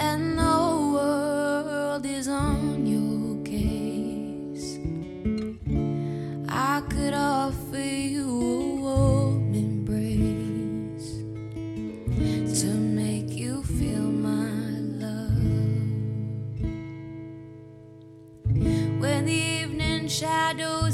and 0.00 0.38
the 0.38 0.58
world 0.94 2.06
is 2.06 2.28
on 2.28 2.86
your 2.86 3.42
case. 3.44 4.78
I 6.48 6.80
could 6.88 7.14
offer 7.14 7.78
you 7.78 8.26
a 8.26 8.76
warm 8.80 9.54
embrace 9.54 11.10
to 12.62 12.66
make 12.66 13.30
you 13.30 13.62
feel 13.62 14.08
my 14.28 14.50
love 15.04 15.42
when 19.00 19.26
the 19.26 19.40
evening 19.60 20.08
shadows. 20.08 20.87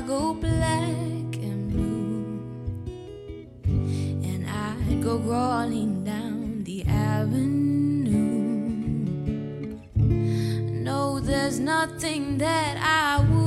I'd 0.00 0.06
go 0.06 0.32
black 0.32 1.36
and 1.44 1.70
blue, 1.70 2.40
and 4.24 4.48
I'd 4.48 5.02
go 5.02 5.18
crawling 5.18 6.04
down 6.04 6.64
the 6.64 6.86
avenue. 6.86 8.08
No, 10.82 11.20
there's 11.20 11.60
nothing 11.60 12.38
that 12.38 12.78
I 12.78 13.20
wouldn't 13.20 13.39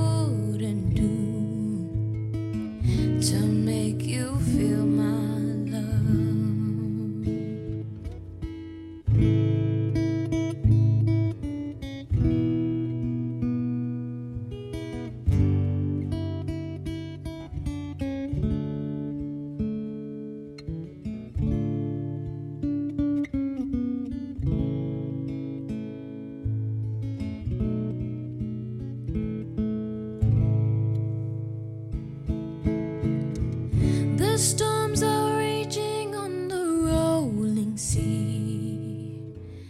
The 34.33 34.39
storms 34.39 35.03
are 35.03 35.37
raging 35.37 36.15
on 36.15 36.47
the 36.47 36.65
rolling 36.89 37.77
sea 37.77 39.21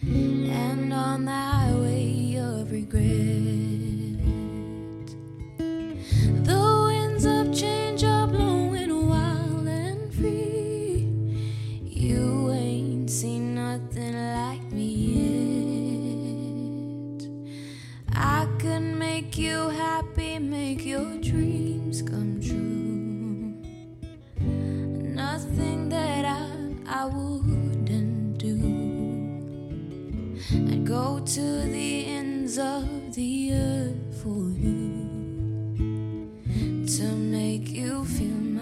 and 0.10 0.94
on 0.94 1.26
the 1.26 1.32
highway 1.32 2.38
of 2.38 2.72
regret. 2.72 3.02
The 6.48 6.86
winds 6.88 7.26
of 7.26 7.54
change 7.54 8.06
are 8.06 8.26
blowing 8.26 9.10
wild 9.10 9.68
and 9.68 10.14
free. 10.14 11.10
You 11.84 12.50
ain't 12.54 13.12
seen 13.12 13.56
nothing 13.56 14.14
like 14.14 14.72
me 14.72 14.88
yet. 17.20 17.28
I 18.16 18.48
could 18.60 18.80
make 18.80 19.38
you 19.38 19.68
happy, 19.68 20.40
make 20.40 20.86
your 20.86 21.18
dreams 21.18 22.02
come 22.02 22.33
I 27.04 27.08
wouldn't 27.08 28.38
do. 28.38 28.56
I'd 30.72 30.88
go 30.88 31.20
to 31.20 31.42
the 31.42 32.06
ends 32.06 32.58
of 32.58 33.14
the 33.14 33.52
earth 33.52 34.22
for 34.24 34.48
you 34.64 36.32
to 36.88 37.04
make 37.04 37.68
you 37.68 38.06
feel 38.06 38.53